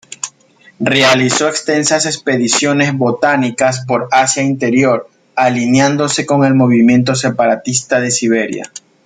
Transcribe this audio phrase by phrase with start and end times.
[0.79, 8.71] Realizó extensas expediciones botánicas por Asia Interior, alineándose con el movimiento separatista de Siberia.